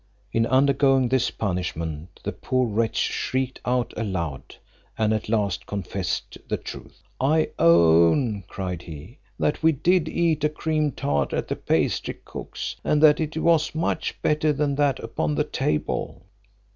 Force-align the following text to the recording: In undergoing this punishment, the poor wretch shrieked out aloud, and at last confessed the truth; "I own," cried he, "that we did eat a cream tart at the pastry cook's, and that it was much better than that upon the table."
In 0.33 0.47
undergoing 0.47 1.09
this 1.09 1.29
punishment, 1.29 2.21
the 2.23 2.31
poor 2.31 2.65
wretch 2.65 2.95
shrieked 2.97 3.61
out 3.65 3.93
aloud, 3.95 4.55
and 4.97 5.13
at 5.13 5.29
last 5.29 5.67
confessed 5.67 6.39
the 6.47 6.57
truth; 6.57 7.03
"I 7.19 7.49
own," 7.59 8.43
cried 8.47 8.81
he, 8.81 9.19
"that 9.37 9.61
we 9.61 9.73
did 9.73 10.09
eat 10.09 10.43
a 10.43 10.49
cream 10.49 10.91
tart 10.91 11.33
at 11.33 11.49
the 11.49 11.55
pastry 11.55 12.17
cook's, 12.25 12.77
and 12.83 12.99
that 13.03 13.19
it 13.19 13.37
was 13.37 13.75
much 13.75 14.19
better 14.23 14.51
than 14.51 14.73
that 14.73 14.97
upon 14.97 15.35
the 15.35 15.43
table." 15.43 16.23